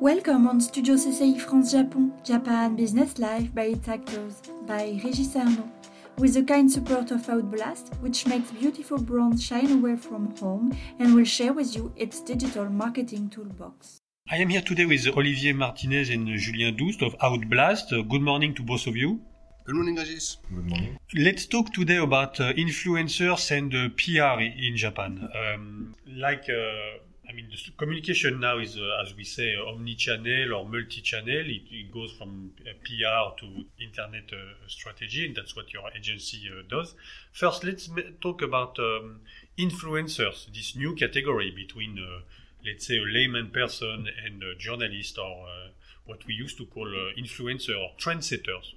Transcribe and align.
Welcome 0.00 0.48
on 0.48 0.62
Studio 0.62 0.94
CCI 0.94 1.38
France 1.42 1.72
Japon, 1.72 2.14
Japan 2.24 2.74
Business 2.74 3.18
Life 3.18 3.54
by 3.54 3.64
its 3.64 3.86
actors, 3.86 4.40
by 4.66 4.98
Régis 5.04 5.36
Arnaud, 5.36 5.70
with 6.16 6.32
the 6.32 6.42
kind 6.42 6.72
support 6.72 7.10
of 7.10 7.20
Outblast, 7.28 7.94
which 8.00 8.26
makes 8.26 8.50
beautiful 8.50 8.96
brands 8.96 9.44
shine 9.44 9.70
away 9.70 9.96
from 9.96 10.34
home 10.36 10.74
and 10.98 11.14
will 11.14 11.26
share 11.26 11.52
with 11.52 11.76
you 11.76 11.92
its 11.96 12.22
digital 12.22 12.64
marketing 12.70 13.28
toolbox. 13.28 14.00
I 14.30 14.36
am 14.36 14.48
here 14.48 14.62
today 14.62 14.86
with 14.86 15.06
Olivier 15.06 15.52
Martinez 15.52 16.08
and 16.08 16.26
Julien 16.28 16.78
Doust 16.78 17.02
of 17.02 17.14
Outblast. 17.18 17.92
Uh, 17.92 18.00
good 18.00 18.22
morning 18.22 18.54
to 18.54 18.62
both 18.62 18.86
of 18.86 18.96
you. 18.96 19.20
Good 19.66 19.74
morning, 19.74 19.96
Régis. 19.96 20.38
Good 20.48 20.66
morning. 20.66 20.98
Let's 21.14 21.44
talk 21.44 21.74
today 21.74 21.98
about 21.98 22.40
uh, 22.40 22.54
influencers 22.54 23.50
and 23.50 23.74
uh, 23.74 23.90
PR 23.98 24.40
in 24.40 24.78
Japan. 24.78 25.28
Um, 25.36 25.94
like 26.06 26.46
uh, 26.48 27.04
I 27.30 27.32
mean, 27.32 27.48
the 27.48 27.70
communication 27.76 28.40
now 28.40 28.58
is, 28.58 28.76
uh, 28.76 29.00
as 29.00 29.14
we 29.14 29.22
say, 29.22 29.54
omni-channel 29.54 30.52
or 30.52 30.68
multi-channel. 30.68 31.46
It, 31.46 31.62
it 31.70 31.92
goes 31.92 32.10
from 32.10 32.50
uh, 32.62 32.72
PR 32.82 33.38
to 33.38 33.64
internet 33.80 34.32
uh, 34.32 34.66
strategy, 34.66 35.26
and 35.26 35.36
that's 35.36 35.54
what 35.54 35.72
your 35.72 35.92
agency 35.96 36.50
uh, 36.50 36.62
does. 36.68 36.96
First, 37.30 37.62
let's 37.62 37.88
talk 38.20 38.42
about 38.42 38.80
um, 38.80 39.20
influencers, 39.56 40.52
this 40.52 40.74
new 40.74 40.96
category 40.96 41.52
between, 41.54 42.00
uh, 42.00 42.22
let's 42.66 42.88
say, 42.88 42.96
a 42.96 43.04
layman 43.04 43.50
person 43.50 44.08
and 44.24 44.42
a 44.42 44.56
journalist, 44.56 45.16
or 45.16 45.46
uh, 45.46 45.68
what 46.06 46.26
we 46.26 46.34
used 46.34 46.58
to 46.58 46.66
call 46.66 46.88
influencer 47.16 47.78
or 47.78 47.90
trendsetters, 47.96 48.74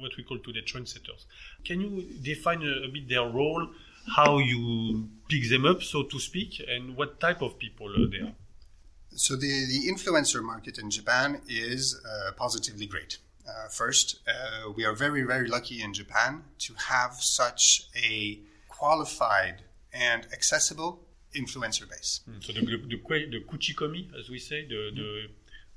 what 0.00 0.16
we 0.16 0.24
call 0.24 0.38
today 0.38 0.62
trendsetters. 0.66 1.26
Can 1.64 1.80
you 1.80 2.02
define 2.20 2.62
a, 2.62 2.86
a 2.86 2.88
bit 2.88 3.08
their 3.08 3.28
role? 3.28 3.68
How 4.06 4.38
you 4.38 5.08
pick 5.28 5.48
them 5.48 5.64
up, 5.64 5.82
so 5.82 6.02
to 6.04 6.18
speak, 6.18 6.62
and 6.68 6.96
what 6.96 7.20
type 7.20 7.42
of 7.42 7.58
people 7.58 7.88
are 7.88 8.08
there? 8.08 8.32
So 9.14 9.36
the, 9.36 9.66
the 9.66 9.92
influencer 9.92 10.42
market 10.42 10.78
in 10.78 10.90
Japan 10.90 11.42
is 11.48 12.00
uh, 12.04 12.32
positively 12.32 12.86
great. 12.86 13.18
Uh, 13.46 13.68
first, 13.68 14.20
uh, 14.26 14.70
we 14.70 14.84
are 14.84 14.94
very, 14.94 15.22
very 15.22 15.48
lucky 15.48 15.82
in 15.82 15.92
Japan 15.92 16.44
to 16.60 16.74
have 16.74 17.14
such 17.16 17.88
a 17.96 18.40
qualified 18.68 19.62
and 19.92 20.26
accessible 20.32 21.00
influencer 21.36 21.88
base. 21.88 22.20
Mm, 22.28 22.44
so 22.44 22.52
the, 22.52 22.60
the, 22.60 22.76
the, 22.76 23.26
the 23.30 23.40
kuchikomi, 23.50 24.08
as 24.18 24.30
we 24.30 24.38
say, 24.38 24.66
the, 24.66 24.90
the, 24.94 25.26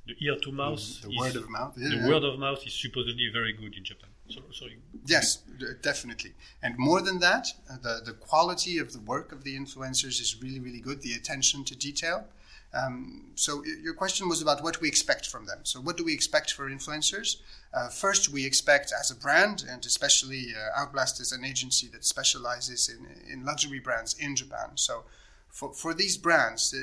the 0.07 0.25
ear 0.25 0.37
to 0.43 0.51
mouth, 0.51 1.01
the, 1.01 1.09
the 1.09 1.17
word 1.17 1.35
of 1.35 1.49
mouth, 1.49 1.73
yeah. 1.77 1.89
the 1.89 2.07
word 2.07 2.23
of 2.23 2.39
mouth 2.39 2.65
is 2.65 2.73
supposedly 2.73 3.29
very 3.33 3.53
good 3.53 3.75
in 3.75 3.83
Japan. 3.83 4.09
So, 4.29 4.41
sorry. 4.51 4.77
Yes, 5.05 5.37
definitely. 5.81 6.33
And 6.63 6.77
more 6.77 7.01
than 7.01 7.19
that, 7.19 7.47
uh, 7.69 7.77
the, 7.81 8.01
the 8.05 8.13
quality 8.13 8.79
of 8.79 8.91
the 8.91 8.99
work 8.99 9.31
of 9.31 9.43
the 9.43 9.55
influencers 9.55 10.19
is 10.19 10.41
really, 10.41 10.59
really 10.59 10.79
good. 10.79 11.01
The 11.01 11.13
attention 11.13 11.63
to 11.65 11.75
detail. 11.75 12.25
Um, 12.73 13.31
so 13.35 13.63
your 13.63 13.93
question 13.93 14.27
was 14.27 14.41
about 14.41 14.61
what 14.61 14.81
we 14.81 14.87
expect 14.87 15.27
from 15.27 15.45
them. 15.45 15.59
So 15.63 15.79
what 15.79 15.95
do 15.95 16.03
we 16.03 16.13
expect 16.13 16.51
for 16.51 16.69
influencers? 16.69 17.37
Uh, 17.73 17.87
first, 17.87 18.29
we 18.29 18.45
expect 18.45 18.91
as 18.99 19.11
a 19.11 19.15
brand, 19.15 19.63
and 19.69 19.85
especially 19.85 20.47
uh, 20.53 20.81
Outblast 20.81 21.21
is 21.21 21.31
an 21.31 21.45
agency 21.45 21.87
that 21.93 22.03
specializes 22.03 22.89
in, 22.89 23.31
in 23.31 23.45
luxury 23.45 23.79
brands 23.79 24.15
in 24.19 24.35
Japan. 24.35 24.71
So 24.75 25.05
for, 25.49 25.73
for 25.73 25.93
these 25.93 26.17
brands, 26.17 26.73
uh, 26.73 26.81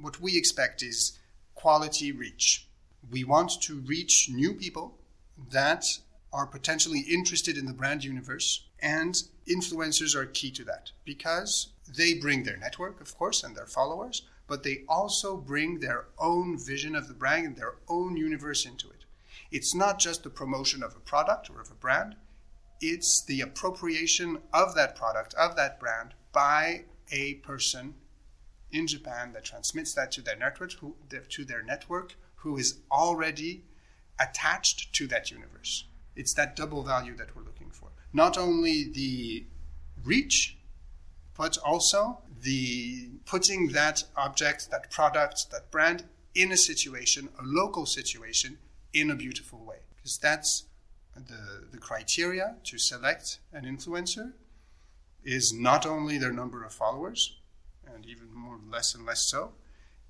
what 0.00 0.20
we 0.20 0.36
expect 0.36 0.82
is 0.82 1.18
quality 1.54 2.12
reach. 2.12 2.68
We 3.10 3.24
want 3.24 3.60
to 3.62 3.80
reach 3.80 4.28
new 4.30 4.54
people 4.54 4.98
that 5.50 5.98
are 6.34 6.46
potentially 6.46 7.00
interested 7.08 7.56
in 7.56 7.64
the 7.64 7.72
brand 7.72 8.02
universe, 8.02 8.64
and 8.80 9.22
influencers 9.48 10.16
are 10.16 10.26
key 10.26 10.50
to 10.50 10.64
that 10.64 10.90
because 11.04 11.68
they 11.96 12.14
bring 12.14 12.42
their 12.42 12.56
network, 12.56 13.00
of 13.00 13.16
course, 13.16 13.44
and 13.44 13.56
their 13.56 13.66
followers, 13.66 14.22
but 14.48 14.64
they 14.64 14.82
also 14.88 15.36
bring 15.36 15.78
their 15.78 16.06
own 16.18 16.58
vision 16.58 16.96
of 16.96 17.06
the 17.06 17.14
brand 17.14 17.46
and 17.46 17.56
their 17.56 17.76
own 17.88 18.16
universe 18.16 18.66
into 18.66 18.90
it. 18.90 19.04
It's 19.52 19.74
not 19.74 20.00
just 20.00 20.24
the 20.24 20.30
promotion 20.30 20.82
of 20.82 20.96
a 20.96 21.00
product 21.00 21.48
or 21.48 21.60
of 21.60 21.70
a 21.70 21.74
brand, 21.74 22.16
it's 22.80 23.24
the 23.24 23.40
appropriation 23.40 24.38
of 24.52 24.74
that 24.74 24.96
product, 24.96 25.34
of 25.34 25.54
that 25.54 25.78
brand, 25.78 26.14
by 26.32 26.84
a 27.12 27.34
person 27.34 27.94
in 28.72 28.88
Japan 28.88 29.32
that 29.34 29.44
transmits 29.44 29.94
that 29.94 30.10
to 30.12 30.20
their 30.20 30.36
network, 30.36 30.72
who, 30.72 30.96
to 31.28 31.44
their 31.44 31.62
network, 31.62 32.16
who 32.36 32.56
is 32.56 32.80
already 32.90 33.62
attached 34.18 34.92
to 34.94 35.06
that 35.06 35.30
universe. 35.30 35.84
It's 36.16 36.34
that 36.34 36.56
double 36.56 36.82
value 36.82 37.16
that 37.16 37.34
we're 37.34 37.42
looking 37.42 37.70
for. 37.70 37.88
Not 38.12 38.38
only 38.38 38.84
the 38.84 39.46
reach, 40.04 40.56
but 41.36 41.58
also 41.58 42.20
the 42.42 43.08
putting 43.24 43.68
that 43.72 44.04
object, 44.16 44.70
that 44.70 44.90
product, 44.90 45.50
that 45.50 45.70
brand 45.70 46.04
in 46.34 46.52
a 46.52 46.56
situation, 46.56 47.28
a 47.38 47.42
local 47.42 47.86
situation, 47.86 48.58
in 48.92 49.10
a 49.10 49.16
beautiful 49.16 49.58
way. 49.58 49.78
Because 49.96 50.18
that's 50.18 50.64
the, 51.16 51.66
the 51.72 51.78
criteria 51.78 52.56
to 52.64 52.78
select 52.78 53.38
an 53.52 53.64
influencer 53.64 54.32
is 55.24 55.52
not 55.52 55.86
only 55.86 56.18
their 56.18 56.32
number 56.32 56.64
of 56.64 56.72
followers, 56.72 57.36
and 57.92 58.04
even 58.06 58.32
more 58.32 58.58
less 58.70 58.94
and 58.94 59.06
less 59.06 59.20
so. 59.20 59.52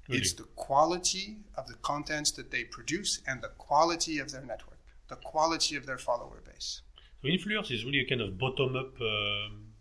Really? 0.09 0.21
It's 0.21 0.33
the 0.33 0.45
quality 0.57 1.39
of 1.57 1.67
the 1.67 1.75
contents 1.75 2.31
that 2.33 2.51
they 2.51 2.65
produce 2.65 3.21
and 3.27 3.41
the 3.43 3.49
quality 3.49 4.19
of 4.19 4.33
their 4.33 4.43
network 4.43 4.74
the 5.09 5.17
quality 5.17 5.77
of 5.77 5.87
their 5.87 5.99
follower 5.99 6.43
base. 6.47 6.83
So 7.23 7.29
influence 7.29 7.71
is 7.71 7.85
really 7.85 8.01
a 8.01 8.09
kind 8.09 8.21
of 8.21 8.39
bottom-up 8.39 9.01
um, 9.01 9.75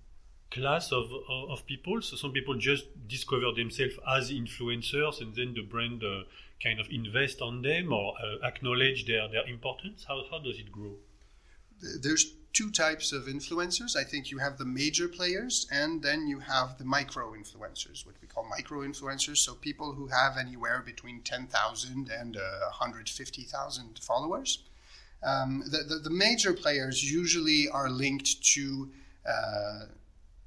class 0.51 0.91
of, 0.91 1.11
of, 1.29 1.50
of 1.51 1.66
people. 1.66 2.01
So 2.01 2.16
some 2.16 2.31
people 2.31 2.56
just 2.56 2.85
discover 3.07 3.51
themselves 3.56 3.95
as 4.07 4.31
influencers, 4.31 5.22
and 5.22 5.35
then 5.35 5.53
the 5.53 5.63
brand 5.63 6.03
uh, 6.03 6.23
kind 6.62 6.79
of 6.79 6.88
invest 6.89 7.41
on 7.41 7.62
them 7.62 7.91
or 7.91 8.13
uh, 8.23 8.45
acknowledge 8.47 9.06
their 9.06 9.28
their 9.28 9.45
importance. 9.47 10.06
How 10.07 10.23
how 10.31 10.39
does 10.39 10.57
it 10.59 10.72
grow? 10.72 10.95
There's 12.01 12.33
two 12.53 12.69
types 12.69 13.12
of 13.12 13.23
influencers. 13.23 13.95
I 13.95 14.03
think 14.03 14.29
you 14.29 14.38
have 14.38 14.57
the 14.57 14.66
major 14.66 15.07
players, 15.07 15.67
and 15.72 16.01
then 16.01 16.28
you 16.28 16.39
have 16.39 16.78
the 16.78 16.85
micro 16.85 17.33
influencers, 17.33 18.06
what 18.06 18.16
we 18.22 18.28
call 18.28 18.45
micro 18.47 18.81
influencers. 18.81 19.38
So 19.38 19.56
people 19.56 19.94
who 19.94 20.07
have 20.07 20.38
anywhere 20.38 20.81
between 20.85 21.22
10,000 21.22 22.09
and 22.09 22.38
uh, 22.38 22.41
150,000 22.69 24.00
followers. 24.00 24.59
Um, 25.25 25.63
the, 25.66 25.84
the, 25.84 25.95
the, 25.95 26.09
major 26.09 26.53
players 26.53 27.09
usually 27.09 27.69
are 27.69 27.89
linked 27.89 28.44
to 28.56 28.91
uh, 29.28 29.85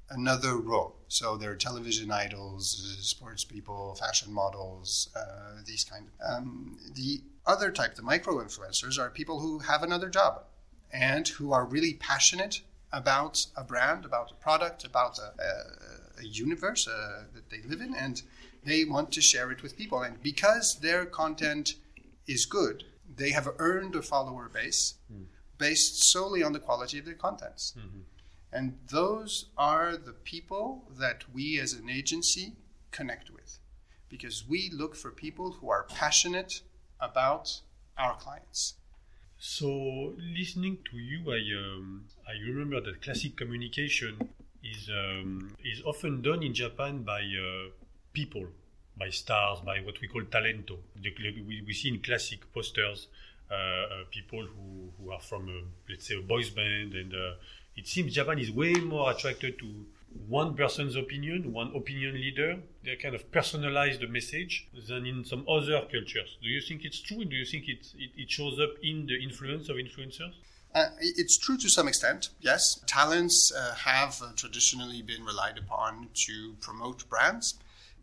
another 0.09 0.57
role. 0.57 0.95
So 1.07 1.37
they're 1.37 1.55
television 1.55 2.11
idols, 2.11 2.97
sports 3.01 3.43
people, 3.43 3.95
fashion 3.95 4.31
models, 4.31 5.09
uh, 5.15 5.61
these 5.65 5.83
kind. 5.83 6.07
Um, 6.23 6.77
the 6.93 7.21
other 7.45 7.71
type, 7.71 7.95
the 7.95 8.03
micro 8.03 8.35
influencers, 8.35 8.99
are 8.99 9.09
people 9.09 9.39
who 9.39 9.59
have 9.59 9.83
another 9.83 10.09
job 10.09 10.43
and 10.91 11.27
who 11.27 11.53
are 11.53 11.65
really 11.65 11.93
passionate 11.95 12.61
about 12.91 13.45
a 13.55 13.63
brand, 13.63 14.05
about 14.05 14.31
a 14.31 14.35
product, 14.35 14.85
about 14.85 15.19
a, 15.19 15.33
a, 15.41 16.21
a 16.21 16.25
universe 16.25 16.87
uh, 16.87 17.23
that 17.33 17.49
they 17.49 17.61
live 17.67 17.81
in, 17.81 17.93
and 17.95 18.21
they 18.63 18.85
want 18.85 19.11
to 19.13 19.21
share 19.21 19.51
it 19.51 19.63
with 19.63 19.77
people. 19.77 20.01
And 20.01 20.21
because 20.21 20.75
their 20.75 21.05
content 21.05 21.75
is 22.27 22.45
good, 22.45 22.83
they 23.17 23.31
have 23.31 23.49
earned 23.57 23.95
a 23.95 24.01
follower 24.01 24.49
base 24.49 24.95
mm. 25.11 25.25
based 25.57 26.03
solely 26.03 26.43
on 26.43 26.53
the 26.53 26.59
quality 26.59 26.99
of 26.99 27.05
their 27.05 27.15
contents. 27.15 27.73
Mm-hmm. 27.77 27.99
And 28.51 28.77
those 28.89 29.49
are 29.57 29.97
the 29.97 30.13
people 30.13 30.85
that 30.97 31.25
we 31.33 31.59
as 31.59 31.73
an 31.73 31.89
agency 31.89 32.53
connect 32.91 33.29
with 33.29 33.59
because 34.09 34.47
we 34.47 34.71
look 34.73 34.95
for 34.95 35.11
people 35.11 35.53
who 35.53 35.69
are 35.69 35.83
passionate 35.83 36.61
about 36.99 37.61
our 37.97 38.15
clients. 38.15 38.75
So, 39.39 40.15
listening 40.17 40.79
to 40.89 40.97
you, 40.97 41.31
I 41.31 41.41
um, 41.61 42.05
I 42.27 42.33
remember 42.43 42.81
that 42.81 43.03
classic 43.03 43.35
communication 43.35 44.29
is 44.63 44.89
um, 44.89 45.55
is 45.63 45.83
often 45.85 46.21
done 46.21 46.41
in 46.41 46.53
Japan 46.53 47.03
by 47.03 47.21
uh, 47.21 47.69
people 48.13 48.47
by 48.97 49.09
stars, 49.09 49.59
by 49.61 49.79
what 49.79 49.99
we 50.01 50.07
call 50.07 50.21
talento. 50.23 50.77
We, 51.01 51.63
we 51.65 51.73
see 51.73 51.89
in 51.89 52.01
classic 52.01 52.51
posters 52.53 53.07
uh, 53.49 53.53
uh, 53.53 53.87
people 54.11 54.41
who, 54.41 54.91
who 54.97 55.11
are 55.11 55.19
from, 55.19 55.49
let's 55.89 56.07
say, 56.07 56.15
a 56.15 56.21
boys 56.21 56.49
band, 56.49 56.93
and 56.93 57.13
uh, 57.13 57.33
it 57.75 57.87
seems 57.87 58.13
Japan 58.13 58.39
is 58.39 58.51
way 58.51 58.73
more 58.73 59.11
attracted 59.11 59.59
to 59.59 59.85
one 60.27 60.55
person's 60.55 60.95
opinion, 60.95 61.53
one 61.53 61.73
opinion 61.75 62.15
leader. 62.15 62.57
They 62.83 62.95
kind 62.95 63.15
of 63.15 63.31
personalize 63.31 63.99
the 63.99 64.07
message 64.07 64.67
than 64.87 65.05
in 65.05 65.23
some 65.23 65.45
other 65.47 65.81
cultures. 65.91 66.37
Do 66.41 66.49
you 66.49 66.61
think 66.61 66.83
it's 66.83 66.99
true? 66.99 67.23
Do 67.23 67.35
you 67.35 67.45
think 67.45 67.67
it, 67.67 67.87
it, 67.97 68.11
it 68.17 68.29
shows 68.31 68.59
up 68.59 68.71
in 68.83 69.05
the 69.05 69.21
influence 69.21 69.69
of 69.69 69.77
influencers? 69.77 70.33
Uh, 70.75 70.87
it's 70.99 71.37
true 71.37 71.57
to 71.57 71.69
some 71.69 71.87
extent, 71.87 72.29
yes. 72.41 72.81
Talents 72.85 73.51
uh, 73.55 73.73
have 73.75 74.21
uh, 74.21 74.31
traditionally 74.35 75.01
been 75.01 75.23
relied 75.23 75.57
upon 75.57 76.09
to 76.13 76.55
promote 76.59 77.07
brands 77.09 77.55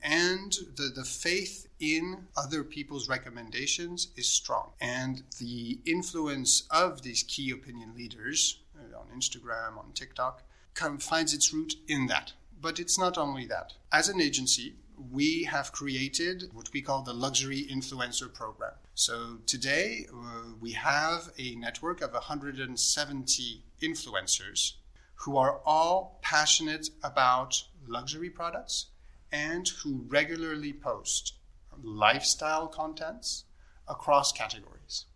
and 0.03 0.57
the, 0.77 0.91
the 0.95 1.05
faith 1.05 1.67
in 1.81 2.27
other 2.37 2.63
people's 2.63 3.09
recommendations 3.09 4.09
is 4.17 4.29
strong. 4.29 4.73
And 4.81 5.23
the 5.39 5.79
influence 5.87 6.65
of 6.71 7.03
these 7.03 7.23
key 7.23 7.51
opinion 7.51 7.95
leaders 7.97 8.61
uh, 8.77 8.99
on 8.99 9.07
Instagram, 9.19 9.79
on 9.79 9.93
TikTok, 9.95 10.43
come, 10.75 10.99
finds 10.99 11.33
its 11.33 11.53
root 11.53 11.77
in 11.89 12.07
that. 12.07 12.33
But 12.61 12.79
it's 12.79 12.99
not 12.99 13.19
only 13.19 13.47
that. 13.47 13.75
As 13.93 14.09
an 14.09 14.21
agency, 14.21 14.75
we 15.11 15.45
have 15.45 15.73
created 15.73 16.51
what 16.53 16.73
we 16.73 16.83
call 16.83 17.03
the 17.03 17.13
Luxury 17.13 17.67
Influencer 17.71 18.33
Program. 18.33 18.73
So 18.95 19.39
today 19.47 20.07
uh, 20.13 20.53
we 20.61 20.73
have 20.73 21.33
a 21.39 21.57
network 21.57 22.01
of 22.01 22.13
170 22.13 23.63
influencers 23.83 24.73
who 25.17 25.37
are 25.37 25.61
all 25.65 26.19
passionate 26.23 26.91
about 27.03 27.65
luxury 27.87 28.31
products 28.31 28.87
and 29.35 29.69
who 29.83 30.05
regularly 30.07 30.73
post 30.73 31.35
lifestyle 31.83 32.69
contents 32.69 33.45
across 33.89 34.31
categories. 34.31 35.07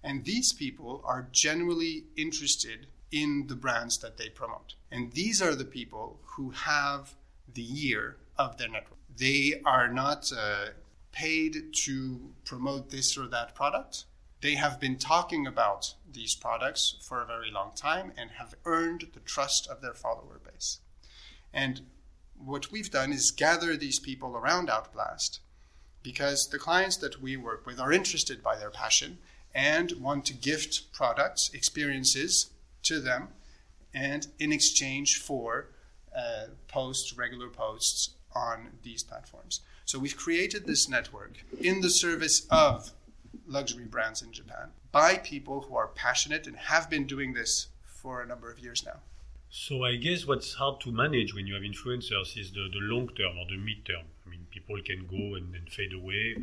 And 0.00 0.24
these 0.24 0.52
people 0.52 1.02
are 1.04 1.28
generally 1.32 2.04
interested 2.16 2.86
in 3.10 3.48
the 3.48 3.56
brands 3.56 3.98
that 3.98 4.16
they 4.16 4.28
promote. 4.28 4.74
And 4.92 5.12
these 5.12 5.42
are 5.42 5.56
the 5.56 5.64
people 5.64 6.20
who 6.36 6.50
have 6.50 7.16
the 7.52 7.62
year 7.62 8.18
of 8.38 8.58
their 8.58 8.68
network. 8.68 9.00
They 9.16 9.60
are 9.66 9.88
not 9.88 10.30
uh, 10.32 10.66
paid 11.10 11.74
to 11.84 12.32
promote 12.44 12.90
this 12.90 13.18
or 13.18 13.26
that 13.26 13.56
product. 13.56 14.04
They 14.40 14.54
have 14.54 14.78
been 14.78 14.98
talking 14.98 15.48
about 15.48 15.94
these 16.08 16.36
products 16.36 16.94
for 17.02 17.20
a 17.20 17.26
very 17.26 17.50
long 17.50 17.72
time 17.74 18.12
and 18.16 18.30
have 18.38 18.54
earned 18.64 19.08
the 19.14 19.20
trust 19.20 19.66
of 19.66 19.80
their 19.80 19.94
follower 19.94 20.40
base. 20.44 20.78
And 21.52 21.80
what 22.44 22.70
we've 22.70 22.90
done 22.90 23.12
is 23.12 23.30
gather 23.30 23.76
these 23.76 23.98
people 23.98 24.36
around 24.36 24.68
Outblast 24.68 25.40
because 26.02 26.48
the 26.48 26.58
clients 26.58 26.96
that 26.98 27.20
we 27.20 27.36
work 27.36 27.66
with 27.66 27.80
are 27.80 27.92
interested 27.92 28.42
by 28.42 28.56
their 28.56 28.70
passion 28.70 29.18
and 29.54 29.92
want 30.00 30.24
to 30.26 30.34
gift 30.34 30.92
products, 30.92 31.50
experiences 31.52 32.50
to 32.84 33.00
them, 33.00 33.28
and 33.92 34.28
in 34.38 34.52
exchange 34.52 35.18
for 35.18 35.68
uh, 36.16 36.46
post 36.68 37.16
regular 37.16 37.48
posts 37.48 38.10
on 38.34 38.68
these 38.82 39.02
platforms. 39.02 39.60
So 39.84 39.98
we've 39.98 40.16
created 40.16 40.66
this 40.66 40.88
network 40.88 41.44
in 41.60 41.80
the 41.80 41.90
service 41.90 42.46
of 42.50 42.92
luxury 43.46 43.84
brands 43.84 44.22
in 44.22 44.32
Japan 44.32 44.70
by 44.92 45.16
people 45.16 45.62
who 45.62 45.76
are 45.76 45.88
passionate 45.88 46.46
and 46.46 46.56
have 46.56 46.88
been 46.88 47.06
doing 47.06 47.32
this 47.32 47.68
for 47.84 48.20
a 48.20 48.26
number 48.26 48.50
of 48.50 48.58
years 48.58 48.84
now. 48.84 49.00
So 49.50 49.82
I 49.84 49.96
guess 49.96 50.26
what's 50.26 50.54
hard 50.54 50.80
to 50.82 50.92
manage 50.92 51.34
when 51.34 51.46
you 51.46 51.54
have 51.54 51.62
influencers 51.62 52.36
is 52.36 52.52
the, 52.52 52.68
the 52.70 52.80
long 52.80 53.08
term 53.08 53.38
or 53.38 53.46
the 53.48 53.56
mid 53.56 53.84
term. 53.86 54.04
I 54.26 54.30
mean, 54.30 54.46
people 54.50 54.76
can 54.84 55.06
go 55.06 55.36
and, 55.36 55.54
and 55.54 55.70
fade 55.70 55.94
away, 55.94 56.36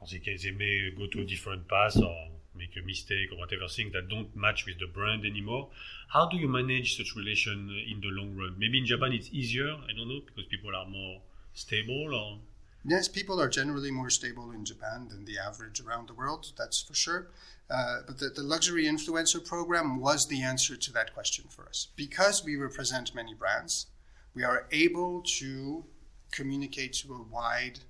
or 0.00 0.06
they, 0.10 0.18
can, 0.18 0.36
they 0.42 0.50
may 0.50 0.90
go 0.96 1.06
to 1.06 1.20
a 1.20 1.24
different 1.24 1.68
path 1.68 1.98
or 1.98 2.28
make 2.54 2.76
a 2.76 2.86
mistake 2.86 3.30
or 3.32 3.38
whatever 3.38 3.68
thing 3.68 3.90
that 3.92 4.08
don't 4.08 4.34
match 4.34 4.64
with 4.64 4.78
the 4.78 4.86
brand 4.86 5.26
anymore. 5.26 5.68
How 6.08 6.28
do 6.28 6.38
you 6.38 6.48
manage 6.48 6.96
such 6.96 7.14
relation 7.14 7.70
in 7.90 8.00
the 8.00 8.08
long 8.08 8.34
run? 8.34 8.56
Maybe 8.58 8.78
in 8.78 8.86
Japan 8.86 9.12
it's 9.12 9.28
easier. 9.32 9.68
I 9.68 9.92
don't 9.94 10.08
know 10.08 10.20
because 10.24 10.46
people 10.46 10.74
are 10.74 10.86
more 10.86 11.20
stable 11.52 12.14
or. 12.14 12.38
Yes, 12.84 13.08
people 13.08 13.40
are 13.40 13.48
generally 13.48 13.90
more 13.90 14.08
stable 14.08 14.50
in 14.52 14.64
Japan 14.64 15.08
than 15.08 15.26
the 15.26 15.38
average 15.38 15.80
around 15.80 16.08
the 16.08 16.14
world. 16.14 16.52
That's 16.56 16.80
for 16.80 16.94
sure. 16.94 17.28
Uh, 17.68 18.00
but 18.06 18.18
the, 18.18 18.30
the 18.30 18.42
luxury 18.42 18.84
influencer 18.84 19.44
program 19.44 20.00
was 20.00 20.26
the 20.26 20.42
answer 20.42 20.76
to 20.76 20.92
that 20.92 21.14
question 21.14 21.44
for 21.48 21.68
us 21.68 21.88
because 21.94 22.44
we 22.44 22.56
represent 22.56 23.14
many 23.14 23.34
brands. 23.34 23.86
We 24.34 24.44
are 24.44 24.66
able 24.72 25.22
to 25.38 25.84
communicate 26.32 26.94
to 26.94 27.14
a 27.14 27.22
wide 27.22 27.80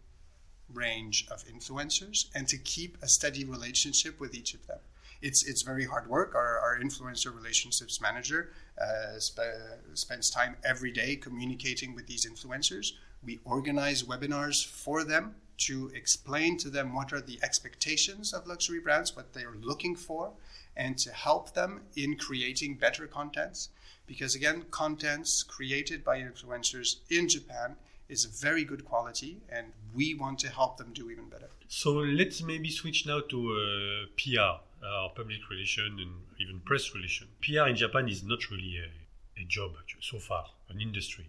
range 0.72 1.26
of 1.30 1.44
influencers 1.44 2.26
and 2.34 2.48
to 2.48 2.58
keep 2.58 2.98
a 3.02 3.08
steady 3.08 3.44
relationship 3.44 4.20
with 4.20 4.34
each 4.34 4.54
of 4.54 4.66
them. 4.66 4.78
It's, 5.22 5.46
it's 5.46 5.62
very 5.62 5.84
hard 5.84 6.08
work. 6.08 6.34
Our, 6.34 6.58
our 6.58 6.78
influencer 6.78 7.34
relationships 7.34 8.00
manager 8.00 8.50
uh, 8.80 9.18
sp- 9.20 9.84
spends 9.94 10.30
time 10.30 10.56
every 10.64 10.90
day 10.90 11.16
communicating 11.16 11.94
with 11.94 12.06
these 12.06 12.26
influencers. 12.26 12.92
We 13.22 13.38
organize 13.44 14.02
webinars 14.02 14.64
for 14.66 15.04
them 15.04 15.34
to 15.58 15.90
explain 15.94 16.56
to 16.56 16.70
them 16.70 16.94
what 16.94 17.12
are 17.12 17.20
the 17.20 17.38
expectations 17.42 18.32
of 18.32 18.46
luxury 18.46 18.80
brands, 18.80 19.14
what 19.14 19.34
they 19.34 19.42
are 19.42 19.56
looking 19.60 19.94
for, 19.94 20.32
and 20.76 20.96
to 20.98 21.12
help 21.12 21.52
them 21.52 21.82
in 21.96 22.16
creating 22.16 22.76
better 22.76 23.06
contents. 23.06 23.68
Because 24.06 24.34
again, 24.34 24.64
contents 24.70 25.42
created 25.42 26.02
by 26.02 26.20
influencers 26.20 26.96
in 27.10 27.28
Japan 27.28 27.76
is 28.08 28.24
very 28.24 28.64
good 28.64 28.84
quality, 28.84 29.40
and 29.48 29.66
we 29.94 30.14
want 30.14 30.38
to 30.40 30.48
help 30.48 30.78
them 30.78 30.92
do 30.92 31.10
even 31.10 31.26
better. 31.28 31.50
So 31.68 31.92
let's 31.92 32.42
maybe 32.42 32.70
switch 32.70 33.06
now 33.06 33.20
to 33.20 33.38
uh, 33.52 34.06
PR, 34.16 34.64
uh, 34.84 35.08
public 35.14 35.48
relation, 35.50 35.98
and 36.00 36.12
even 36.40 36.60
press 36.60 36.94
relation. 36.94 37.28
PR 37.42 37.68
in 37.68 37.76
Japan 37.76 38.08
is 38.08 38.22
not 38.22 38.50
really 38.50 38.78
a, 38.78 39.40
a 39.40 39.44
job 39.44 39.72
so 40.00 40.18
far, 40.18 40.46
an 40.68 40.80
industry 40.80 41.26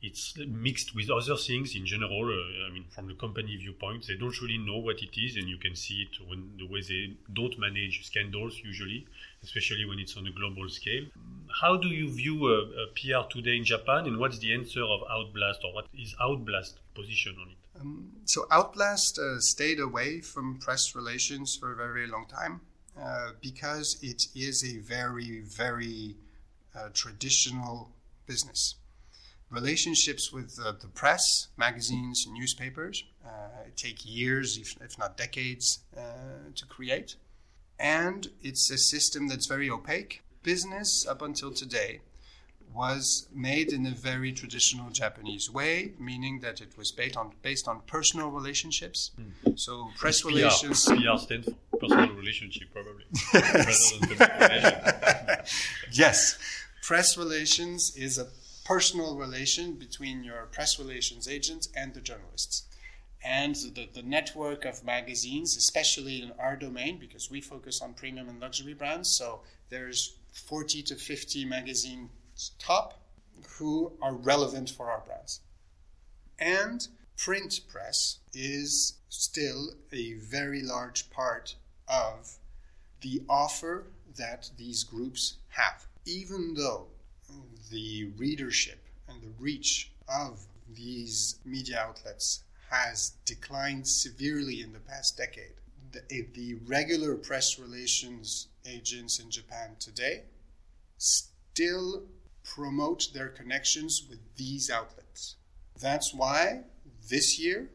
it's 0.00 0.34
mixed 0.46 0.94
with 0.94 1.10
other 1.10 1.36
things 1.36 1.74
in 1.74 1.84
general. 1.84 2.24
Uh, 2.26 2.68
I 2.68 2.72
mean, 2.72 2.84
from 2.90 3.08
the 3.08 3.14
company 3.14 3.56
viewpoint, 3.56 4.06
they 4.06 4.14
don't 4.14 4.40
really 4.40 4.58
know 4.58 4.76
what 4.76 5.02
it 5.02 5.18
is, 5.20 5.36
and 5.36 5.48
you 5.48 5.58
can 5.58 5.74
see 5.74 6.06
it 6.06 6.28
when 6.28 6.52
the 6.56 6.66
way 6.66 6.82
they 6.82 7.16
don't 7.32 7.58
manage 7.58 8.06
scandals 8.06 8.60
usually, 8.62 9.06
especially 9.42 9.84
when 9.86 9.98
it's 9.98 10.16
on 10.16 10.26
a 10.26 10.30
global 10.30 10.68
scale. 10.68 11.04
How 11.60 11.76
do 11.76 11.88
you 11.88 12.08
view 12.12 12.46
a, 12.46 12.60
a 12.60 12.86
PR 12.94 13.28
today 13.28 13.56
in 13.56 13.64
Japan, 13.64 14.06
and 14.06 14.18
what's 14.18 14.38
the 14.38 14.52
answer 14.54 14.82
of 14.82 15.00
Outblast, 15.10 15.64
or 15.64 15.74
what 15.74 15.86
is 15.92 16.14
Outblast 16.20 16.74
position 16.94 17.34
on 17.40 17.48
it? 17.50 17.80
Um, 17.80 18.12
so 18.24 18.46
Outblast 18.52 19.18
uh, 19.18 19.40
stayed 19.40 19.80
away 19.80 20.20
from 20.20 20.58
press 20.60 20.94
relations 20.94 21.56
for 21.56 21.72
a 21.72 21.76
very, 21.76 21.92
very 21.92 22.06
long 22.06 22.26
time 22.26 22.60
uh, 23.02 23.30
because 23.40 23.98
it 24.02 24.26
is 24.34 24.64
a 24.64 24.78
very, 24.78 25.40
very 25.40 26.16
uh, 26.74 26.88
traditional 26.92 27.90
business 28.26 28.76
relationships 29.50 30.32
with 30.32 30.58
uh, 30.64 30.72
the 30.80 30.88
press, 30.88 31.48
magazines, 31.56 32.26
newspapers 32.30 33.04
uh, 33.24 33.28
take 33.76 34.04
years, 34.04 34.58
if, 34.58 34.76
if 34.82 34.98
not 34.98 35.16
decades, 35.16 35.80
uh, 35.96 36.00
to 36.54 36.66
create. 36.66 37.16
And 37.78 38.28
it's 38.42 38.70
a 38.70 38.78
system 38.78 39.28
that's 39.28 39.46
very 39.46 39.70
opaque. 39.70 40.22
Business, 40.42 41.06
up 41.06 41.22
until 41.22 41.52
today, 41.52 42.00
was 42.74 43.28
made 43.32 43.72
in 43.72 43.86
a 43.86 43.90
very 43.90 44.32
traditional 44.32 44.90
Japanese 44.90 45.50
way, 45.50 45.92
meaning 45.98 46.40
that 46.40 46.60
it 46.60 46.76
was 46.76 46.92
based 46.92 47.16
on 47.16 47.32
based 47.42 47.66
on 47.66 47.80
personal 47.86 48.30
relationships. 48.30 49.10
Mm. 49.18 49.58
So 49.58 49.88
press 49.96 50.22
PR, 50.22 50.28
relations. 50.28 50.84
PR 50.84 51.16
stands 51.16 51.48
for 51.48 51.67
personal 51.80 52.14
relationship, 52.14 52.68
probably. 52.72 53.04
yes, 55.92 56.38
press 56.82 57.16
relations 57.16 57.94
is 57.96 58.18
a 58.18 58.28
personal 58.64 59.16
relation 59.16 59.72
between 59.74 60.22
your 60.22 60.46
press 60.52 60.78
relations 60.78 61.26
agents 61.26 61.68
and 61.74 61.94
the 61.94 62.00
journalists. 62.00 62.64
And 63.24 63.54
the, 63.56 63.88
the 63.92 64.02
network 64.02 64.64
of 64.64 64.84
magazines, 64.84 65.56
especially 65.56 66.22
in 66.22 66.32
our 66.38 66.54
domain, 66.54 66.98
because 66.98 67.30
we 67.30 67.40
focus 67.40 67.80
on 67.82 67.94
premium 67.94 68.28
and 68.28 68.40
luxury 68.40 68.74
brands, 68.74 69.10
so 69.10 69.40
there's 69.70 70.16
40 70.32 70.82
to 70.84 70.94
50 70.94 71.44
magazines 71.44 72.52
top 72.58 73.00
who 73.56 73.92
are 74.00 74.14
relevant 74.14 74.70
for 74.70 74.90
our 74.90 75.00
brands. 75.00 75.40
And 76.38 76.86
print 77.16 77.60
press 77.68 78.18
is 78.32 78.98
still 79.08 79.70
a 79.92 80.14
very 80.14 80.62
large 80.62 81.10
part 81.10 81.56
of 81.88 82.36
the 83.00 83.22
offer 83.28 83.86
that 84.16 84.50
these 84.56 84.84
groups 84.84 85.34
have. 85.48 85.86
Even 86.04 86.54
though 86.54 86.86
the 87.70 88.10
readership 88.16 88.82
and 89.08 89.22
the 89.22 89.32
reach 89.38 89.90
of 90.08 90.46
these 90.74 91.36
media 91.44 91.80
outlets 91.80 92.42
has 92.70 93.12
declined 93.24 93.86
severely 93.86 94.60
in 94.62 94.72
the 94.72 94.78
past 94.80 95.16
decade. 95.16 95.52
The, 95.92 96.02
eh, 96.10 96.22
the, 96.34 96.54
regular 96.66 97.14
press 97.14 97.58
relations 97.58 98.48
agents 98.66 99.18
in 99.18 99.30
Japan 99.30 99.76
today 99.78 100.24
still 100.98 102.02
promote 102.44 103.08
their 103.14 103.28
connections 103.28 104.06
with 104.08 104.18
these 104.36 104.70
outlets. 104.70 105.36
That's 105.80 106.12
why 106.12 106.64
this 107.08 107.38
year, 107.38 107.70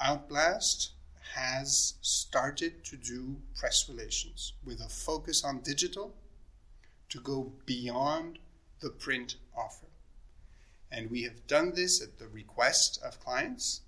Outblast 0.00 0.90
has 1.34 1.94
started 2.00 2.84
to 2.84 2.96
do 2.96 3.36
press 3.54 3.88
relations 3.88 4.52
with 4.64 4.80
a 4.80 4.88
focus 4.88 5.44
on 5.44 5.60
digital 5.60 6.14
to 7.08 7.20
go 7.20 7.52
beyond 7.66 8.38
the 8.80 8.90
print 8.90 9.36
offer. 9.56 9.86
And 10.90 11.10
we 11.10 11.22
have 11.22 11.46
done 11.46 11.72
this 11.74 12.02
at 12.02 12.18
the 12.18 12.28
request 12.28 13.00
of 13.02 13.20
clients 13.20 13.82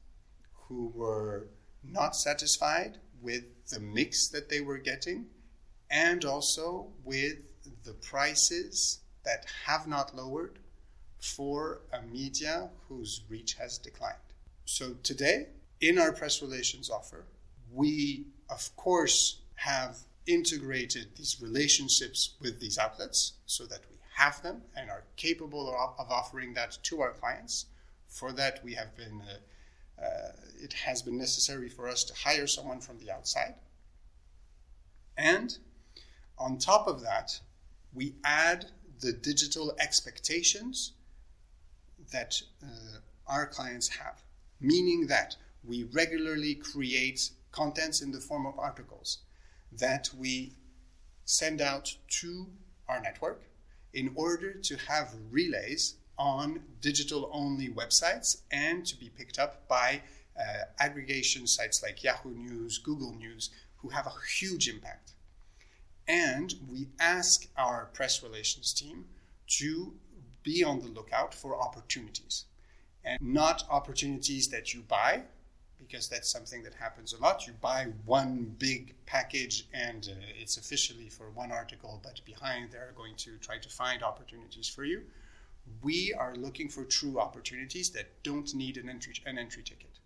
who 0.68 0.92
were 0.94 1.48
not 1.82 2.16
satisfied 2.16 2.98
with 3.20 3.44
the 3.68 3.80
mix 3.80 4.28
that 4.28 4.48
they 4.48 4.60
were 4.60 4.78
getting 4.78 5.26
and 5.90 6.24
also 6.24 6.88
with 7.04 7.38
the 7.84 7.94
prices 7.94 9.00
that 9.24 9.46
have 9.66 9.86
not 9.86 10.14
lowered 10.14 10.58
for 11.18 11.80
a 11.92 12.02
media 12.02 12.68
whose 12.88 13.22
reach 13.28 13.54
has 13.54 13.78
declined. 13.78 14.16
So 14.64 14.94
today, 15.02 15.48
in 15.80 15.98
our 15.98 16.12
press 16.12 16.42
relations 16.42 16.90
offer, 16.90 17.26
we 17.72 18.26
of 18.50 18.74
course 18.76 19.40
have 19.54 19.98
integrated 20.26 21.08
these 21.16 21.40
relationships 21.40 22.34
with 22.40 22.60
these 22.60 22.78
outlets 22.78 23.34
so 23.46 23.66
that 23.66 23.80
we 23.90 23.96
have 24.14 24.42
them 24.42 24.62
and 24.76 24.90
are 24.90 25.04
capable 25.16 25.68
of, 25.68 25.98
of 25.98 26.10
offering 26.10 26.54
that 26.54 26.78
to 26.82 27.00
our 27.00 27.12
clients. 27.12 27.66
For 28.08 28.32
that, 28.32 28.64
we 28.64 28.74
have 28.74 28.96
been, 28.96 29.22
uh, 29.22 30.02
uh, 30.02 30.32
it 30.62 30.72
has 30.72 31.02
been 31.02 31.18
necessary 31.18 31.68
for 31.68 31.88
us 31.88 32.04
to 32.04 32.14
hire 32.14 32.46
someone 32.46 32.80
from 32.80 32.98
the 32.98 33.10
outside. 33.10 33.54
And 35.16 35.56
on 36.38 36.58
top 36.58 36.86
of 36.86 37.02
that, 37.02 37.40
we 37.92 38.14
add 38.24 38.66
the 39.00 39.12
digital 39.12 39.74
expectations 39.78 40.92
that 42.12 42.40
uh, 42.62 42.98
our 43.26 43.46
clients 43.46 43.88
have, 43.88 44.22
meaning 44.60 45.06
that 45.08 45.36
we 45.66 45.84
regularly 45.84 46.54
create 46.54 47.30
contents 47.52 48.02
in 48.02 48.10
the 48.10 48.20
form 48.20 48.46
of 48.46 48.58
articles 48.58 49.18
that 49.72 50.08
we 50.16 50.52
send 51.24 51.60
out 51.60 51.96
to 52.08 52.46
our 52.88 53.00
network 53.00 53.42
in 53.92 54.12
order 54.14 54.52
to 54.54 54.76
have 54.76 55.14
relays 55.30 55.94
on 56.18 56.60
digital 56.80 57.30
only 57.32 57.68
websites 57.68 58.42
and 58.50 58.84
to 58.86 58.96
be 58.96 59.08
picked 59.08 59.38
up 59.38 59.66
by 59.68 60.02
uh, 60.38 60.64
aggregation 60.78 61.46
sites 61.46 61.82
like 61.82 62.02
Yahoo 62.02 62.34
News, 62.34 62.78
Google 62.78 63.14
News, 63.14 63.50
who 63.76 63.88
have 63.88 64.06
a 64.06 64.12
huge 64.38 64.68
impact. 64.68 65.12
And 66.06 66.54
we 66.68 66.88
ask 67.00 67.46
our 67.56 67.86
press 67.92 68.22
relations 68.22 68.72
team 68.72 69.06
to 69.58 69.94
be 70.42 70.62
on 70.62 70.80
the 70.80 70.88
lookout 70.88 71.34
for 71.34 71.60
opportunities 71.60 72.44
and 73.04 73.20
not 73.20 73.64
opportunities 73.70 74.48
that 74.48 74.74
you 74.74 74.82
buy 74.82 75.22
because 75.86 76.08
that's 76.08 76.28
something 76.28 76.62
that 76.62 76.74
happens 76.74 77.12
a 77.12 77.20
lot. 77.20 77.46
You 77.46 77.52
buy 77.60 77.88
one 78.04 78.54
big 78.58 78.94
package 79.06 79.66
and 79.72 80.08
uh, 80.10 80.40
it's 80.40 80.56
officially 80.56 81.08
for 81.08 81.30
one 81.30 81.52
article, 81.52 82.00
but 82.02 82.20
behind 82.24 82.70
they're 82.70 82.94
going 82.96 83.16
to 83.16 83.36
try 83.38 83.58
to 83.58 83.68
find 83.68 84.02
opportunities 84.02 84.68
for 84.68 84.84
you. 84.84 85.02
We 85.82 86.14
are 86.14 86.34
looking 86.36 86.68
for 86.68 86.84
true 86.84 87.18
opportunities 87.18 87.90
that 87.90 88.22
don't 88.22 88.54
need 88.54 88.76
an 88.76 88.88
entry, 88.88 89.14
an 89.24 89.38
entry 89.38 89.62
ticket. 89.62 89.98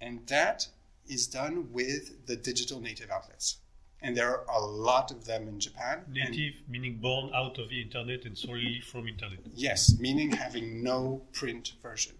And 0.00 0.26
that 0.28 0.68
is 1.06 1.26
done 1.26 1.72
with 1.72 2.26
the 2.26 2.36
digital 2.36 2.80
native 2.80 3.10
outlets. 3.10 3.58
And 4.02 4.16
there 4.16 4.30
are 4.30 4.44
a 4.48 4.64
lot 4.64 5.10
of 5.10 5.26
them 5.26 5.46
in 5.46 5.60
Japan. 5.60 6.04
Native 6.08 6.62
meaning 6.68 6.96
born 6.96 7.30
out 7.34 7.58
of 7.58 7.68
the 7.68 7.82
internet 7.82 8.24
and 8.24 8.36
solely 8.36 8.80
from 8.80 9.06
internet. 9.06 9.40
Yes, 9.54 9.98
meaning 9.98 10.32
having 10.32 10.82
no 10.82 11.22
print 11.32 11.72
version. 11.82 12.14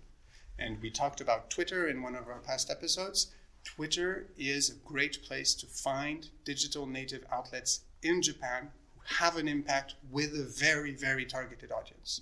And 0.61 0.81
we 0.83 0.91
talked 0.91 1.23
about 1.23 1.49
Twitter 1.49 1.89
in 1.89 2.03
one 2.03 2.15
of 2.15 2.29
our 2.29 2.39
past 2.39 2.71
episodes. 2.71 3.29
Twitter 3.65 4.27
is 4.37 4.69
a 4.69 4.89
great 4.89 5.23
place 5.23 5.55
to 5.55 5.67
find 5.67 6.29
digital 6.45 6.87
native 6.87 7.25
outlets 7.33 7.81
in 8.03 8.21
Japan 8.21 8.71
who 8.95 9.01
have 9.07 9.37
an 9.37 9.49
impact 9.49 9.95
with 10.11 10.35
a 10.35 10.45
very, 10.45 10.93
very 10.93 11.25
targeted 11.25 11.73
audience. 11.73 12.21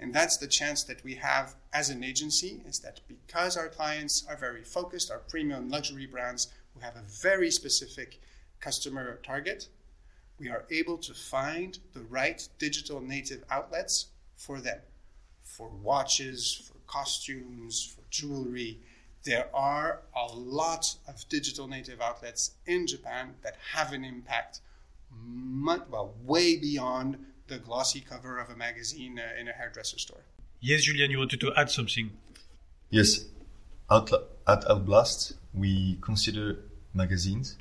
And 0.00 0.12
that's 0.12 0.36
the 0.36 0.48
chance 0.48 0.82
that 0.84 1.02
we 1.04 1.14
have 1.14 1.54
as 1.72 1.88
an 1.88 2.02
agency 2.02 2.60
is 2.66 2.80
that 2.80 3.00
because 3.08 3.56
our 3.56 3.68
clients 3.68 4.26
are 4.28 4.36
very 4.36 4.64
focused, 4.64 5.10
our 5.10 5.20
premium 5.20 5.70
luxury 5.70 6.06
brands 6.06 6.48
who 6.74 6.80
have 6.80 6.96
a 6.96 7.04
very 7.22 7.50
specific 7.50 8.20
customer 8.60 9.20
target, 9.22 9.68
we 10.38 10.48
are 10.48 10.64
able 10.70 10.98
to 10.98 11.14
find 11.14 11.78
the 11.94 12.02
right 12.02 12.46
digital 12.58 13.00
native 13.00 13.44
outlets 13.48 14.06
for 14.36 14.60
them 14.60 14.80
for 15.46 15.68
watches, 15.68 16.68
for 16.68 16.75
costumes, 16.86 17.94
for 17.94 18.02
jewelry. 18.10 18.78
There 19.24 19.48
are 19.54 20.02
a 20.14 20.26
lot 20.32 20.96
of 21.08 21.28
digital 21.28 21.66
native 21.66 22.00
outlets 22.00 22.52
in 22.66 22.86
Japan 22.86 23.34
that 23.42 23.56
have 23.74 23.92
an 23.92 24.04
impact 24.04 24.60
much, 25.10 25.82
well, 25.90 26.14
way 26.24 26.56
beyond 26.56 27.18
the 27.48 27.58
glossy 27.58 28.00
cover 28.00 28.38
of 28.38 28.50
a 28.50 28.56
magazine 28.56 29.18
uh, 29.18 29.40
in 29.40 29.48
a 29.48 29.52
hairdresser 29.52 29.98
store. 29.98 30.24
Yes, 30.60 30.82
Julien, 30.82 31.10
you 31.10 31.18
wanted 31.18 31.40
to 31.40 31.52
add 31.56 31.70
something. 31.70 32.10
Yes, 32.90 33.24
at, 33.90 34.10
at 34.46 34.64
Outblast, 34.64 35.34
we 35.54 35.98
consider 36.00 36.58
magazines 36.94 37.56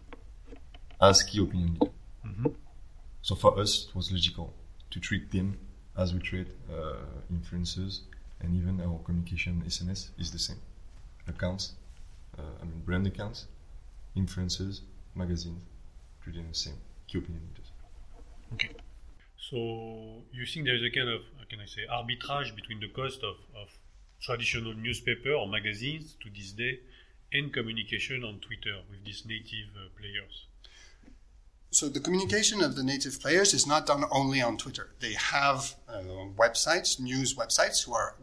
as 1.02 1.24
key 1.24 1.42
opinion 1.42 1.74
leader. 1.74 1.92
Mm-hmm. 2.26 2.48
So 3.22 3.36
for 3.36 3.60
us, 3.60 3.88
it 3.90 3.96
was 3.96 4.12
logical 4.12 4.54
to 4.92 5.00
treat 5.00 5.32
them 5.32 5.58
as 5.98 6.14
we 6.14 6.20
treat 6.20 6.48
uh, 6.72 6.98
influencers, 7.34 8.02
and 8.42 8.56
even 8.56 8.82
our 8.82 9.00
communication 9.04 9.64
SMS 9.66 10.10
is 10.18 10.32
the 10.32 10.40
same. 10.40 10.60
Accounts, 11.28 11.74
uh, 12.38 12.42
I 12.62 12.66
mean 12.66 12.82
brand 12.86 13.08
accounts, 13.08 13.48
influencers, 14.16 14.82
magazines, 15.16 15.64
treating 16.22 16.48
the 16.48 16.56
same 16.56 16.76
key 17.08 17.18
opinion 17.20 17.44
leaders. 17.50 17.72
Okay. 18.54 18.76
So 19.50 20.24
you 20.32 20.46
think 20.46 20.66
there 20.66 20.76
is 20.76 20.84
a 20.84 20.90
kind 20.90 21.10
of, 21.10 21.22
how 21.38 21.46
can 21.50 21.60
I 21.60 21.66
say, 21.66 21.82
arbitrage 21.92 22.56
between 22.56 22.80
the 22.80 22.90
cost 22.90 23.24
of, 23.24 23.36
of 23.56 23.70
traditional 24.22 24.74
newspaper 24.74 25.32
or 25.34 25.48
magazines 25.48 26.16
to 26.24 26.30
this 26.36 26.52
day 26.52 26.80
and 27.32 27.54
communication 27.54 28.24
on 28.24 28.40
Twitter 28.40 28.80
with 28.90 29.06
these 29.06 29.24
native 29.26 29.70
uh, 29.76 29.90
players? 30.00 30.48
So 31.70 31.90
the 31.90 32.00
communication 32.00 32.64
of 32.64 32.76
the 32.76 32.84
native 32.84 33.22
players 33.22 33.54
is 33.54 33.68
not 33.68 33.86
done 33.86 34.06
only 34.10 34.42
on 34.42 34.58
Twitter. 34.58 34.92
They 35.00 35.14
have 35.14 35.76
uh, 35.88 36.02
websites, 36.38 37.00
news 37.00 37.36
websites, 37.36 37.86
who 37.86 37.94
are 37.94 38.16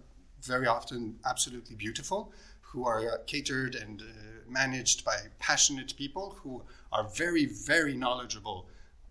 very 0.45 0.67
often 0.67 1.19
absolutely 1.25 1.77
beautiful, 1.77 2.33
who 2.61 2.87
are 2.87 3.19
catered 3.27 3.75
and 3.75 4.01
uh, 4.01 4.05
managed 4.49 5.05
by 5.05 5.17
passionate 5.39 5.95
people 5.97 6.39
who 6.43 6.63
are 6.91 7.05
very, 7.05 7.47
very 7.47 7.95
knowledgeable 7.95 8.67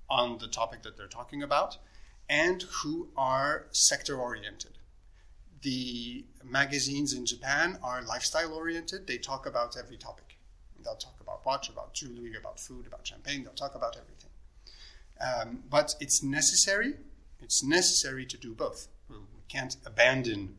on 0.10 0.38
the 0.40 0.48
topic 0.48 0.84
that 0.84 0.98
they're 0.98 1.08
talking 1.08 1.42
about 1.44 1.78
and 2.30 2.64
who 2.64 3.10
are 3.16 3.68
sector 3.72 4.18
oriented. 4.18 4.78
The 5.62 6.26
magazines 6.44 7.14
in 7.14 7.26
Japan 7.26 7.78
are 7.84 8.02
lifestyle 8.02 8.54
oriented, 8.54 9.06
they 9.06 9.18
talk 9.18 9.46
about 9.46 9.78
every 9.78 9.98
topic. 9.98 10.38
They'll 10.84 10.96
talk 10.96 11.18
about 11.22 11.46
watch, 11.46 11.70
about 11.70 11.94
jewelry, 11.94 12.36
about 12.36 12.60
food, 12.60 12.88
about 12.88 13.06
champagne, 13.06 13.44
they'll 13.44 13.54
talk 13.54 13.76
about 13.76 13.96
everything. 13.96 14.32
Um, 15.22 15.64
but 15.70 15.96
it's 16.00 16.24
necessary, 16.24 16.96
it's 17.40 17.64
necessary 17.64 18.26
to 18.26 18.38
do 18.38 18.56
both. 18.56 18.88
We 19.10 19.18
can't 19.48 19.76
abandon 19.86 20.58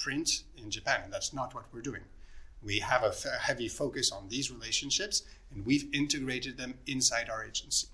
print 0.00 0.44
in 0.56 0.70
Japan, 0.70 1.10
that's 1.10 1.32
not 1.32 1.54
what 1.54 1.64
we're 1.72 1.82
doing. 1.82 2.02
We 2.62 2.80
have 2.80 3.04
a 3.04 3.08
f- 3.08 3.40
heavy 3.40 3.68
focus 3.68 4.10
on 4.10 4.28
these 4.28 4.50
relationships, 4.50 5.22
and 5.52 5.64
we've 5.64 5.88
integrated 5.94 6.56
them 6.56 6.74
inside 6.86 7.28
our 7.30 7.44
agency. 7.44 7.88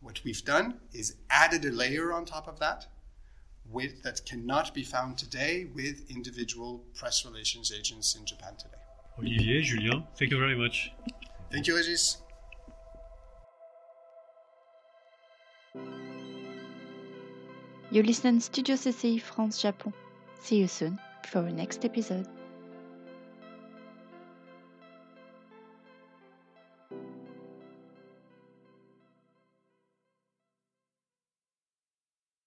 What 0.00 0.22
we've 0.24 0.44
done 0.44 0.80
is 0.92 1.16
added 1.30 1.64
a 1.64 1.70
layer 1.70 2.12
on 2.12 2.24
top 2.24 2.48
of 2.48 2.58
that 2.60 2.86
with, 3.70 4.02
that 4.02 4.24
cannot 4.26 4.74
be 4.74 4.82
found 4.82 5.18
today 5.18 5.66
with 5.74 6.10
individual 6.10 6.84
press 6.94 7.24
relations 7.24 7.72
agents 7.72 8.14
in 8.14 8.26
Japan 8.26 8.54
today. 8.56 8.82
Olivier, 9.18 9.62
Julien, 9.62 10.04
thank 10.16 10.30
you 10.30 10.38
very 10.38 10.56
much. 10.56 10.90
Thank 11.50 11.66
you, 11.66 11.76
Regis. 11.76 12.18
You 17.90 18.02
listen 18.02 18.40
Studio 18.40 18.74
CCI 18.74 19.20
France 19.20 19.60
Japon. 19.60 19.92
See 20.40 20.56
you 20.56 20.66
soon 20.66 20.98
for 21.26 21.42
next 21.42 21.84
episode. 21.84 22.26